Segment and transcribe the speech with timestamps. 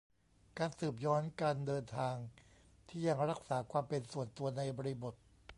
[0.57, 2.15] การสืบย้อนการเดินทาง
[2.87, 5.13] ที่ยังรักษาความเป็นส่วนตัว ในบริบท